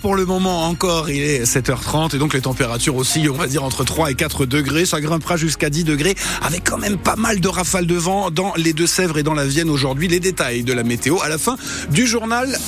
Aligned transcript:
pour 0.00 0.16
le 0.16 0.24
moment 0.24 0.66
encore. 0.66 1.10
Il 1.10 1.22
est 1.22 1.44
7h30 1.44 2.16
et 2.16 2.18
donc 2.18 2.34
les 2.34 2.40
températures 2.40 2.96
aussi, 2.96 3.28
on 3.28 3.34
va 3.34 3.46
dire 3.46 3.62
entre 3.62 3.84
3 3.84 4.10
et 4.10 4.14
4 4.14 4.46
degrés. 4.46 4.84
Ça 4.84 5.00
grimpera 5.00 5.36
jusqu'à 5.36 5.70
10 5.70 5.84
degrés 5.84 6.16
avec 6.42 6.64
quand 6.68 6.78
même 6.78 6.96
pas 6.96 7.16
mal 7.16 7.40
de 7.40 7.48
rafales 7.48 7.86
de 7.86 7.94
vent 7.94 8.30
dans 8.30 8.52
les 8.56 8.72
Deux-Sèvres 8.72 9.18
et 9.18 9.22
dans 9.22 9.34
la 9.34 9.46
Vienne 9.46 9.70
aujourd'hui. 9.70 10.08
Les 10.08 10.20
détails 10.20 10.64
de 10.64 10.72
la 10.72 10.82
météo 10.82 11.20
à 11.22 11.28
la 11.28 11.38
fin 11.38 11.56
du 11.90 12.06
journal. 12.06 12.58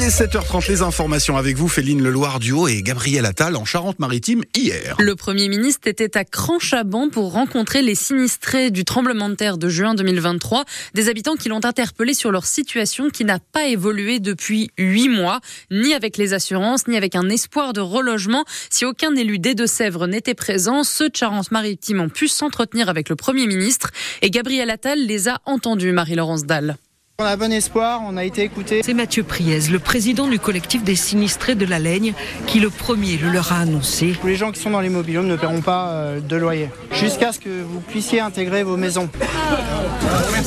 Il 0.00 0.04
est 0.04 0.16
7h30, 0.16 0.68
les 0.68 0.82
informations 0.82 1.36
avec 1.36 1.56
vous, 1.56 1.66
Féline 1.66 2.00
Leloir-Duhaut 2.00 2.68
et 2.68 2.82
Gabriel 2.82 3.26
Attal 3.26 3.56
en 3.56 3.64
Charente-Maritime 3.64 4.44
hier. 4.54 4.94
Le 5.00 5.16
Premier 5.16 5.48
ministre 5.48 5.88
était 5.88 6.16
à 6.16 6.24
Cranchabon 6.24 7.10
pour 7.10 7.32
rencontrer 7.32 7.82
les 7.82 7.96
sinistrés 7.96 8.70
du 8.70 8.84
tremblement 8.84 9.28
de 9.28 9.34
terre 9.34 9.58
de 9.58 9.68
juin 9.68 9.96
2023, 9.96 10.64
des 10.94 11.08
habitants 11.08 11.34
qui 11.34 11.48
l'ont 11.48 11.64
interpellé 11.64 12.14
sur 12.14 12.30
leur 12.30 12.46
situation 12.46 13.10
qui 13.10 13.24
n'a 13.24 13.40
pas 13.40 13.66
évolué 13.66 14.20
depuis 14.20 14.70
huit 14.78 15.08
mois, 15.08 15.40
ni 15.72 15.94
avec 15.94 16.16
les 16.16 16.32
assurances, 16.32 16.86
ni 16.86 16.96
avec 16.96 17.16
un 17.16 17.28
espoir 17.28 17.72
de 17.72 17.80
relogement. 17.80 18.44
Si 18.70 18.84
aucun 18.84 19.16
élu 19.16 19.40
des 19.40 19.56
Deux-Sèvres 19.56 20.06
n'était 20.06 20.34
présent, 20.34 20.84
ceux 20.84 21.08
de 21.08 21.16
Charente-Maritime 21.16 22.02
ont 22.02 22.08
pu 22.08 22.28
s'entretenir 22.28 22.88
avec 22.88 23.08
le 23.08 23.16
Premier 23.16 23.48
ministre 23.48 23.90
et 24.22 24.30
Gabriel 24.30 24.70
Attal 24.70 25.04
les 25.04 25.26
a 25.26 25.40
entendus, 25.44 25.90
Marie-Laurence 25.90 26.44
Dalle. 26.44 26.76
On 27.20 27.24
a 27.24 27.34
bon 27.34 27.52
espoir, 27.52 28.02
on 28.06 28.16
a 28.16 28.22
été 28.22 28.44
écouté. 28.44 28.80
C'est 28.84 28.94
Mathieu 28.94 29.24
Priez, 29.24 29.58
le 29.72 29.80
président 29.80 30.28
du 30.28 30.38
collectif 30.38 30.84
des 30.84 30.94
sinistrés 30.94 31.56
de 31.56 31.66
la 31.66 31.80
Laigne, 31.80 32.14
qui 32.46 32.60
le 32.60 32.70
premier 32.70 33.16
le 33.16 33.30
leur 33.30 33.50
a 33.50 33.56
annoncé. 33.56 34.16
Tous 34.20 34.28
les 34.28 34.36
gens 34.36 34.52
qui 34.52 34.60
sont 34.60 34.70
dans 34.70 34.80
les 34.80 34.88
mobilhomes 34.88 35.26
ne 35.26 35.34
paieront 35.34 35.60
pas 35.60 35.88
euh, 35.88 36.20
de 36.20 36.36
loyer, 36.36 36.70
jusqu'à 36.92 37.32
ce 37.32 37.40
que 37.40 37.48
vous 37.48 37.80
puissiez 37.80 38.20
intégrer 38.20 38.62
vos 38.62 38.76
maisons. 38.76 39.10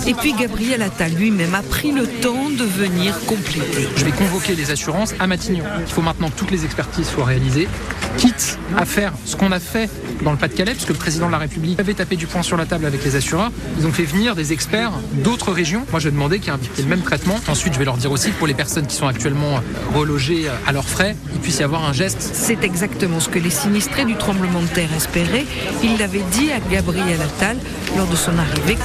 Et 0.08 0.14
puis 0.14 0.32
Gabriel 0.32 0.82
Attal 0.82 1.12
lui-même 1.12 1.54
a 1.56 1.62
pris 1.62 1.92
le 1.92 2.08
temps 2.08 2.50
de 2.50 2.64
venir 2.64 3.20
compléter. 3.26 3.90
Je 3.98 4.06
vais 4.06 4.12
convoquer 4.12 4.56
les 4.56 4.72
assurances 4.72 5.14
à 5.20 5.28
Matignon. 5.28 5.66
Il 5.82 5.92
faut 5.92 6.02
maintenant 6.02 6.30
que 6.30 6.38
toutes 6.38 6.52
les 6.52 6.64
expertises 6.64 7.10
soient 7.10 7.26
réalisées, 7.26 7.68
quitte 8.18 8.58
à 8.78 8.86
faire 8.86 9.12
ce 9.26 9.36
qu'on 9.36 9.52
a 9.52 9.60
fait 9.60 9.90
dans 10.24 10.32
le 10.32 10.38
Pas-de-Calais, 10.38 10.72
puisque 10.72 10.90
le 10.90 10.96
président 10.96 11.28
de 11.28 11.32
la 11.32 11.38
République 11.38 11.80
avait 11.80 11.94
tapé 11.96 12.16
du 12.16 12.28
poing 12.28 12.44
sur 12.44 12.56
la 12.56 12.66
table 12.66 12.86
avec 12.86 13.04
les 13.04 13.16
assureurs. 13.16 13.52
Ils 13.78 13.88
ont 13.88 13.92
fait 13.92 14.04
venir 14.04 14.36
des 14.36 14.54
experts 14.54 14.94
d'autres 15.14 15.52
régions. 15.52 15.86
Moi, 15.92 16.00
je 16.00 16.06
vais 16.08 16.14
demander 16.14 16.40
qu'il 16.40 16.48
y 16.48 16.50
ait 16.50 16.61
le 16.78 16.86
même 16.86 17.02
traitement. 17.02 17.40
Ensuite, 17.48 17.74
je 17.74 17.80
vais 17.80 17.86
leur 17.86 17.98
dire 17.98 18.12
aussi 18.12 18.32
que 18.32 18.38
pour 18.38 18.48
les 18.48 18.54
personnes 18.54 18.88
qui 18.88 18.96
sont 18.96 19.08
actuellement 19.08 19.62
relogées 19.94 20.48
à 20.68 20.72
leurs 20.72 20.88
frais, 20.88 21.16
il 21.34 21.40
puisse 21.40 21.60
y 21.60 21.64
avoir 21.64 21.86
un 21.86 21.94
geste. 21.94 22.22
C'est 22.34 22.64
exactement 22.64 23.20
ce 23.20 23.30
que 23.30 23.40
les 23.40 23.50
sinistrés 23.50 24.06
du 24.06 24.16
tremblement 24.16 24.62
de 24.62 24.68
terre 24.68 24.94
espéraient. 24.96 25.46
Il 25.84 25.98
l'avait 25.98 26.24
dit 26.32 26.52
à 26.52 26.60
Gabriel 26.72 27.20
Attal 27.22 27.58
lors 27.98 28.08
de 28.08 28.16
son 28.16 28.38
arrivée. 28.38 28.78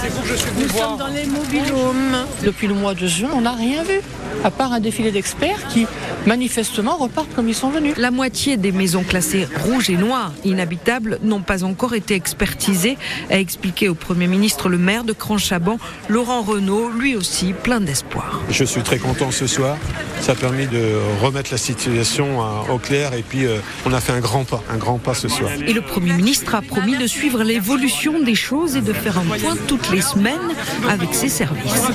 Nous 0.59 0.69
sommes 0.69 0.99
dans 0.99 1.09
les 1.09 1.27
mobilhomes. 1.27 2.27
Depuis 2.45 2.67
le 2.67 2.75
mois 2.75 2.95
de 2.95 3.07
juin, 3.07 3.31
on 3.35 3.43
n'a 3.43 3.53
rien 3.53 3.83
vu 3.83 4.01
à 4.45 4.51
part 4.51 4.73
un 4.73 4.81
défilé 4.81 5.11
d'experts 5.11 5.67
qui 5.69 5.87
manifestement 6.27 6.97
repartent 6.97 7.35
comme 7.35 7.49
ils 7.49 7.55
sont 7.55 7.71
venus. 7.71 7.95
La 7.97 8.11
moitié 8.11 8.57
des 8.57 8.73
maisons 8.73 9.03
classées 9.03 9.47
rouges 9.65 9.91
et 9.91 9.97
noires 9.97 10.33
inhabitables 10.45 11.19
n'ont 11.23 11.41
pas 11.41 11.65
encore 11.65 11.95
été 11.95 12.15
expertisées, 12.15 12.99
a 13.31 13.39
expliqué 13.39 13.89
au 13.89 13.95
Premier 13.95 14.27
ministre 14.27 14.69
le 14.69 14.79
maire 14.79 15.05
de 15.05 15.13
Cranchaban, 15.13 15.79
Laurent 16.09 16.43
Renault, 16.43 16.91
lui 16.91 17.17
aussi 17.17 17.55
plein 17.67 17.81
d'espoir. 17.81 18.43
Je 18.49 18.63
suis 18.63 18.83
très 18.83 18.99
content 18.99 19.33
ce 19.33 19.49
soir. 19.49 19.77
Ça 20.21 20.33
a 20.33 20.35
permis 20.37 20.69
de 20.69 21.01
remettre 21.21 21.51
la 21.51 21.59
situation 21.59 22.39
au 22.71 22.79
clair 22.79 23.13
et 23.13 23.25
puis 23.25 23.45
euh, 23.45 23.59
on 23.85 23.93
a 23.93 24.01
fait 24.01 24.13
un 24.13 24.21
grand 24.21 24.45
pas, 24.45 24.63
un 24.71 24.77
grand 24.77 24.99
pas 24.99 25.15
ce 25.15 25.27
soir. 25.27 25.51
Et 25.67 25.73
le 25.73 25.81
Premier 25.81 26.13
ministre 26.13 26.55
a 26.55 26.63
promis 26.63 26.97
de 26.97 27.09
suivre 27.09 27.43
l'évolution 27.43 28.23
des 28.23 28.37
choses 28.37 28.77
et 28.77 28.83
de 28.83 28.93
faire 28.93 29.19
un 29.19 29.25
point 29.25 29.57
toutes 29.67 29.91
les 29.91 30.01
semaines 30.01 30.55
avec 30.89 31.13
ses 31.13 31.29
services. 31.29 31.91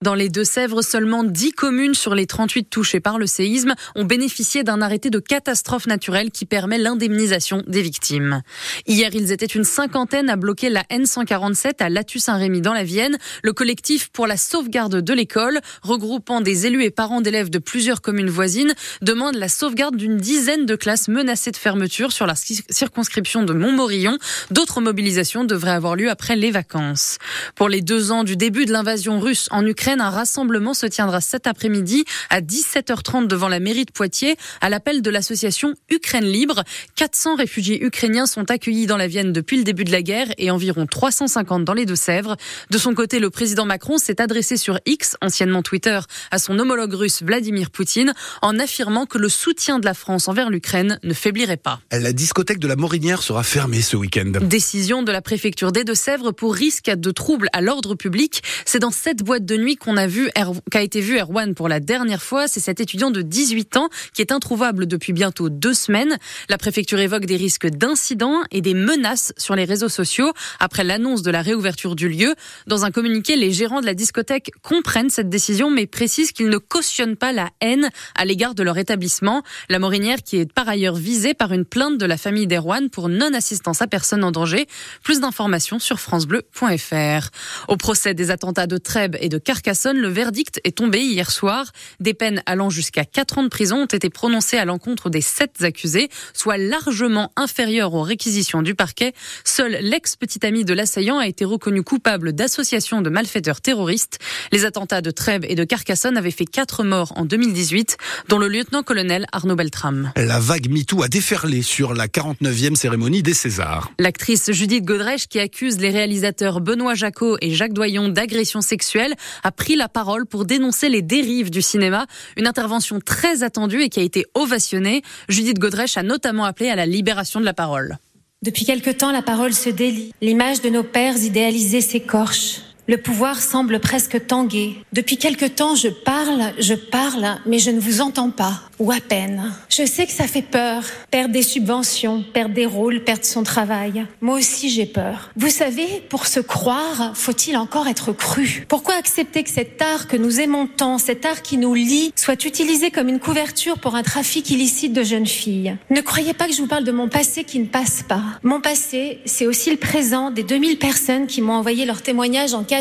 Dans 0.00 0.14
les 0.14 0.28
Deux-Sèvres, 0.28 0.82
seulement 0.82 1.24
10 1.24 1.50
communes 1.50 1.94
sur 1.94 2.14
les 2.14 2.26
38 2.26 2.70
touchées 2.70 3.00
par 3.00 3.18
le 3.18 3.26
séisme 3.26 3.74
ont 3.96 4.04
bénéficié 4.04 4.62
d'un 4.62 4.80
arrêté 4.80 5.10
de 5.10 5.18
catastrophe 5.18 5.88
naturelle 5.88 6.30
qui 6.30 6.46
permet 6.46 6.78
l'indemnisation 6.78 7.64
des 7.66 7.82
victimes. 7.82 8.42
Hier, 8.86 9.10
ils 9.12 9.32
étaient 9.32 9.44
une 9.44 9.64
cinquantaine 9.64 10.30
à 10.30 10.36
bloquer 10.36 10.70
la 10.70 10.84
N147 10.84 11.82
à 11.82 11.88
Latu-Saint-Rémy 11.88 12.60
dans 12.60 12.74
la 12.74 12.84
Vienne. 12.84 13.18
Le 13.42 13.52
collectif 13.52 14.08
pour 14.10 14.28
la 14.28 14.36
sauvegarde 14.36 15.00
de 15.00 15.12
l'école, 15.12 15.58
regroupant 15.82 16.42
des 16.42 16.66
élus 16.66 16.84
et 16.84 16.92
parents 16.92 17.20
d'élèves 17.20 17.50
de 17.50 17.58
plusieurs 17.58 18.00
communes 18.00 18.30
voisines, 18.30 18.74
demande 19.02 19.34
la 19.34 19.48
sauvegarde 19.48 19.96
d'une 19.96 20.18
dizaine 20.18 20.64
de 20.64 20.76
classes 20.76 21.08
menacées 21.08 21.50
de 21.50 21.56
fermeture 21.56 22.12
sur 22.12 22.26
la 22.26 22.36
circonscription 22.36 23.42
de 23.42 23.52
Montmorillon. 23.52 24.16
D'autres 24.52 24.80
mobilisations 24.80 25.42
devraient 25.42 25.72
avoir 25.72 25.96
lieu 25.96 26.08
après 26.08 26.36
les 26.36 26.52
vacances. 26.52 27.18
Pour 27.56 27.68
les 27.68 27.80
deux 27.80 28.12
ans 28.12 28.22
du 28.22 28.36
début 28.36 28.64
de 28.64 28.70
l'invasion 28.70 29.18
russe 29.18 29.48
en 29.50 29.66
Ukraine, 29.66 29.87
un 29.96 30.10
rassemblement 30.10 30.74
se 30.74 30.86
tiendra 30.86 31.20
cet 31.20 31.46
après-midi 31.46 32.04
à 32.30 32.40
17h30 32.40 33.26
devant 33.26 33.48
la 33.48 33.60
mairie 33.60 33.86
de 33.86 33.90
Poitiers 33.90 34.36
à 34.60 34.68
l'appel 34.68 35.00
de 35.02 35.10
l'association 35.10 35.74
Ukraine 35.90 36.26
Libre. 36.26 36.62
400 36.96 37.36
réfugiés 37.36 37.82
ukrainiens 37.82 38.26
sont 38.26 38.50
accueillis 38.50 38.86
dans 38.86 38.96
la 38.96 39.06
Vienne 39.06 39.32
depuis 39.32 39.56
le 39.56 39.64
début 39.64 39.84
de 39.84 39.92
la 39.92 40.02
guerre 40.02 40.28
et 40.36 40.50
environ 40.50 40.86
350 40.86 41.64
dans 41.64 41.72
les 41.72 41.86
Deux-Sèvres. 41.86 42.36
De 42.70 42.78
son 42.78 42.94
côté, 42.94 43.18
le 43.18 43.30
président 43.30 43.64
Macron 43.64 43.98
s'est 43.98 44.20
adressé 44.20 44.56
sur 44.56 44.78
X, 44.84 45.16
anciennement 45.22 45.62
Twitter, 45.62 45.98
à 46.30 46.38
son 46.38 46.58
homologue 46.58 46.94
russe 46.94 47.22
Vladimir 47.22 47.70
Poutine 47.70 48.12
en 48.42 48.58
affirmant 48.58 49.06
que 49.06 49.18
le 49.18 49.28
soutien 49.28 49.78
de 49.78 49.86
la 49.86 49.94
France 49.94 50.28
envers 50.28 50.50
l'Ukraine 50.50 50.98
ne 51.02 51.14
faiblirait 51.14 51.56
pas. 51.56 51.80
La 51.90 52.12
discothèque 52.12 52.58
de 52.58 52.68
la 52.68 52.76
Morinière 52.76 53.22
sera 53.22 53.42
fermée 53.42 53.80
ce 53.80 53.96
week-end. 53.96 54.32
Décision 54.42 55.02
de 55.02 55.12
la 55.12 55.22
préfecture 55.22 55.72
des 55.72 55.84
Deux-Sèvres 55.84 56.32
pour 56.32 56.54
risque 56.54 56.90
de 56.90 57.10
troubles 57.10 57.48
à 57.52 57.60
l'ordre 57.60 57.94
public. 57.94 58.42
C'est 58.64 58.78
dans 58.78 58.90
cette 58.90 59.22
boîte 59.22 59.44
de 59.44 59.56
nuit 59.56 59.76
qu'on 59.78 59.96
a 59.96 60.06
vu, 60.06 60.30
qu'a 60.70 60.82
été 60.82 61.00
vu 61.00 61.18
Erwan 61.18 61.54
pour 61.54 61.68
la 61.68 61.80
dernière 61.80 62.22
fois. 62.22 62.48
C'est 62.48 62.60
cet 62.60 62.80
étudiant 62.80 63.10
de 63.10 63.22
18 63.22 63.76
ans 63.76 63.88
qui 64.12 64.22
est 64.22 64.32
introuvable 64.32 64.86
depuis 64.86 65.12
bientôt 65.12 65.48
deux 65.48 65.74
semaines. 65.74 66.18
La 66.48 66.58
préfecture 66.58 66.98
évoque 66.98 67.26
des 67.26 67.36
risques 67.36 67.66
d'incidents 67.68 68.42
et 68.50 68.60
des 68.60 68.74
menaces 68.74 69.32
sur 69.36 69.54
les 69.54 69.64
réseaux 69.64 69.88
sociaux 69.88 70.32
après 70.60 70.84
l'annonce 70.84 71.22
de 71.22 71.30
la 71.30 71.42
réouverture 71.42 71.94
du 71.94 72.08
lieu. 72.08 72.34
Dans 72.66 72.84
un 72.84 72.90
communiqué, 72.90 73.36
les 73.36 73.52
gérants 73.52 73.80
de 73.80 73.86
la 73.86 73.94
discothèque 73.94 74.50
comprennent 74.62 75.10
cette 75.10 75.28
décision, 75.28 75.70
mais 75.70 75.86
précisent 75.86 76.32
qu'ils 76.32 76.48
ne 76.48 76.58
cautionnent 76.58 77.16
pas 77.16 77.32
la 77.32 77.50
haine 77.60 77.90
à 78.14 78.24
l'égard 78.24 78.54
de 78.54 78.62
leur 78.62 78.78
établissement. 78.78 79.42
La 79.68 79.78
Morinière, 79.78 80.22
qui 80.22 80.36
est 80.36 80.52
par 80.52 80.68
ailleurs 80.68 80.96
visée 80.96 81.34
par 81.34 81.52
une 81.52 81.64
plainte 81.64 81.98
de 81.98 82.06
la 82.06 82.16
famille 82.16 82.46
d'Erwan 82.46 82.90
pour 82.90 83.08
non-assistance 83.08 83.82
à 83.82 83.86
personne 83.86 84.24
en 84.24 84.32
danger. 84.32 84.66
Plus 85.02 85.20
d'informations 85.20 85.78
sur 85.78 86.00
francebleu.fr. 86.00 87.28
Au 87.68 87.76
procès 87.76 88.14
des 88.14 88.30
attentats 88.30 88.66
de 88.66 88.78
Trèbes 88.78 89.16
et 89.20 89.28
de 89.28 89.38
Carcassonne, 89.38 89.67
le 89.68 90.08
verdict 90.08 90.60
est 90.64 90.78
tombé 90.78 91.00
hier 91.00 91.30
soir. 91.30 91.72
Des 92.00 92.14
peines 92.14 92.42
allant 92.46 92.70
jusqu'à 92.70 93.04
4 93.04 93.38
ans 93.38 93.42
de 93.42 93.48
prison 93.48 93.82
ont 93.82 93.86
été 93.86 94.08
prononcées 94.08 94.56
à 94.56 94.64
l'encontre 94.64 95.10
des 95.10 95.20
sept 95.20 95.62
accusés, 95.62 96.08
soit 96.32 96.56
largement 96.56 97.32
inférieures 97.36 97.92
aux 97.92 98.02
réquisitions 98.02 98.62
du 98.62 98.74
parquet. 98.74 99.12
Seul 99.44 99.76
l'ex-petit 99.82 100.46
ami 100.46 100.64
de 100.64 100.72
l'assaillant 100.72 101.18
a 101.18 101.26
été 101.26 101.44
reconnu 101.44 101.82
coupable 101.82 102.32
d'association 102.32 103.02
de 103.02 103.10
malfaiteurs 103.10 103.60
terroristes. 103.60 104.18
Les 104.52 104.64
attentats 104.64 105.02
de 105.02 105.10
Trèbes 105.10 105.44
et 105.46 105.54
de 105.54 105.64
Carcassonne 105.64 106.16
avaient 106.16 106.30
fait 106.30 106.46
4 106.46 106.82
morts 106.84 107.12
en 107.16 107.26
2018, 107.26 107.98
dont 108.28 108.38
le 108.38 108.48
lieutenant-colonel 108.48 109.26
Arnaud 109.32 109.54
Beltrame. 109.56 110.12
La 110.16 110.40
vague 110.40 110.70
MeToo 110.70 111.02
a 111.02 111.08
déferlé 111.08 111.60
sur 111.60 111.92
la 111.92 112.06
49e 112.06 112.74
cérémonie 112.74 113.22
des 113.22 113.34
Césars. 113.34 113.90
L'actrice 113.98 114.50
Judith 114.50 114.86
Godrèche, 114.86 115.28
qui 115.28 115.40
accuse 115.40 115.78
les 115.78 115.90
réalisateurs 115.90 116.62
Benoît 116.62 116.94
Jacot 116.94 117.36
et 117.42 117.52
Jacques 117.54 117.74
Doyon 117.74 118.08
d'agression 118.08 118.62
sexuelle, 118.62 119.14
a 119.44 119.52
pris 119.58 119.76
la 119.76 119.88
parole 119.88 120.24
pour 120.24 120.46
dénoncer 120.46 120.88
les 120.88 121.02
dérives 121.02 121.50
du 121.50 121.60
cinéma. 121.60 122.06
Une 122.38 122.46
intervention 122.46 123.00
très 123.00 123.42
attendue 123.42 123.82
et 123.82 123.88
qui 123.90 124.00
a 124.00 124.02
été 124.02 124.24
ovationnée. 124.34 125.02
Judith 125.28 125.58
Godrèche 125.58 125.98
a 125.98 126.02
notamment 126.02 126.44
appelé 126.44 126.70
à 126.70 126.76
la 126.76 126.86
libération 126.86 127.40
de 127.40 127.44
la 127.44 127.52
parole. 127.52 127.98
Depuis 128.40 128.64
quelque 128.64 128.90
temps, 128.90 129.10
la 129.10 129.20
parole 129.20 129.52
se 129.52 129.68
délie. 129.68 130.14
L'image 130.22 130.62
de 130.62 130.70
nos 130.70 130.84
pères 130.84 131.18
idéalisés 131.18 131.80
s'écorche. 131.80 132.60
Le 132.88 132.96
pouvoir 132.96 133.42
semble 133.42 133.80
presque 133.80 134.26
tanguer. 134.26 134.82
Depuis 134.94 135.18
quelque 135.18 135.44
temps, 135.44 135.74
je 135.74 135.88
parle, 135.88 136.54
je 136.58 136.72
parle, 136.72 137.36
mais 137.44 137.58
je 137.58 137.70
ne 137.70 137.78
vous 137.78 138.00
entends 138.00 138.30
pas, 138.30 138.62
ou 138.78 138.90
à 138.90 138.96
peine. 138.98 139.52
Je 139.68 139.84
sais 139.84 140.06
que 140.06 140.12
ça 140.12 140.26
fait 140.26 140.40
peur, 140.40 140.82
perdre 141.10 141.34
des 141.34 141.42
subventions, 141.42 142.24
perdre 142.32 142.54
des 142.54 142.64
rôles, 142.64 143.04
perdre 143.04 143.26
son 143.26 143.42
travail. 143.42 144.06
Moi 144.22 144.38
aussi, 144.38 144.70
j'ai 144.70 144.86
peur. 144.86 145.30
Vous 145.36 145.50
savez, 145.50 146.02
pour 146.08 146.26
se 146.26 146.40
croire, 146.40 147.12
faut-il 147.14 147.58
encore 147.58 147.88
être 147.88 148.14
cru? 148.14 148.64
Pourquoi 148.68 148.94
accepter 148.94 149.42
que 149.44 149.50
cet 149.50 149.82
art 149.82 150.08
que 150.08 150.16
nous 150.16 150.40
aimons 150.40 150.66
tant, 150.66 150.96
cet 150.96 151.26
art 151.26 151.42
qui 151.42 151.58
nous 151.58 151.74
lie, 151.74 152.14
soit 152.16 152.42
utilisé 152.46 152.90
comme 152.90 153.10
une 153.10 153.20
couverture 153.20 153.80
pour 153.80 153.96
un 153.96 154.02
trafic 154.02 154.48
illicite 154.48 154.94
de 154.94 155.02
jeunes 155.02 155.26
filles? 155.26 155.76
Ne 155.90 156.00
croyez 156.00 156.32
pas 156.32 156.46
que 156.46 156.54
je 156.54 156.62
vous 156.62 156.68
parle 156.68 156.84
de 156.84 156.92
mon 156.92 157.10
passé 157.10 157.44
qui 157.44 157.58
ne 157.58 157.66
passe 157.66 158.02
pas. 158.02 158.22
Mon 158.42 158.62
passé, 158.62 159.18
c'est 159.26 159.46
aussi 159.46 159.70
le 159.70 159.76
présent 159.76 160.30
des 160.30 160.42
2000 160.42 160.78
personnes 160.78 161.26
qui 161.26 161.42
m'ont 161.42 161.52
envoyé 161.52 161.84
leur 161.84 162.00
témoignage 162.00 162.54
en 162.54 162.64
cas 162.64 162.77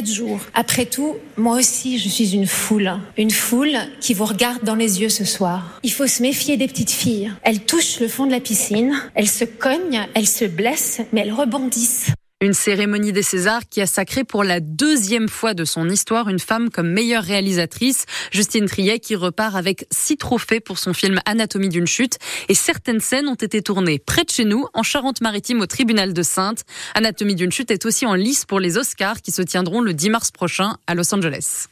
Après 0.53 0.85
tout, 0.85 1.15
moi 1.37 1.57
aussi, 1.57 1.97
je 1.97 2.09
suis 2.09 2.35
une 2.35 2.47
foule. 2.47 2.91
Une 3.17 3.31
foule 3.31 3.77
qui 3.99 4.13
vous 4.13 4.25
regarde 4.25 4.63
dans 4.63 4.75
les 4.75 5.01
yeux 5.01 5.09
ce 5.09 5.25
soir. 5.25 5.79
Il 5.83 5.91
faut 5.91 6.07
se 6.07 6.21
méfier 6.21 6.57
des 6.57 6.67
petites 6.67 6.91
filles. 6.91 7.31
Elles 7.43 7.61
touchent 7.61 7.99
le 7.99 8.07
fond 8.07 8.25
de 8.25 8.31
la 8.31 8.39
piscine, 8.39 8.93
elles 9.15 9.29
se 9.29 9.45
cognent, 9.45 10.07
elles 10.13 10.27
se 10.27 10.45
blessent, 10.45 11.01
mais 11.13 11.21
elles 11.21 11.33
rebondissent. 11.33 12.11
Une 12.39 12.53
cérémonie 12.53 13.13
des 13.13 13.23
Césars 13.23 13.67
qui 13.67 13.81
a 13.81 13.87
sacré 13.87 14.23
pour 14.23 14.43
la 14.43 14.59
deuxième 14.59 15.27
fois 15.27 15.55
de 15.55 15.65
son 15.65 15.89
histoire 15.89 16.29
une 16.29 16.37
femme 16.37 16.69
comme 16.69 16.87
meilleure 16.87 17.23
réalisatrice. 17.23 18.05
Justine 18.31 18.67
Triet 18.67 18.99
qui 18.99 19.15
repart 19.15 19.55
avec 19.55 19.87
six 19.89 20.17
trophées 20.17 20.59
pour 20.59 20.77
son 20.77 20.93
film 20.93 21.19
Anatomie 21.25 21.69
d'une 21.69 21.87
chute. 21.87 22.19
Et 22.47 22.53
certaines 22.53 22.99
scènes 22.99 23.27
ont 23.27 23.33
été 23.33 23.63
tournées 23.63 23.97
près 23.97 24.23
de 24.23 24.29
chez 24.29 24.45
nous, 24.45 24.67
en 24.75 24.83
Charente-Maritime, 24.83 25.61
au 25.61 25.65
tribunal 25.65 26.13
de 26.13 26.21
Sainte. 26.21 26.63
Anatomie 26.93 27.33
d'une 27.33 27.51
chute 27.51 27.71
est 27.71 27.87
aussi 27.87 28.05
en 28.05 28.13
lice 28.13 28.45
pour 28.45 28.59
les 28.59 28.77
Oscars 28.77 29.23
qui 29.23 29.31
se 29.31 29.41
tiendront 29.41 29.81
le 29.81 29.95
10 29.95 30.11
mars 30.11 30.29
prochain 30.29 30.77
à 30.85 30.93
Los 30.93 31.15
Angeles. 31.15 31.69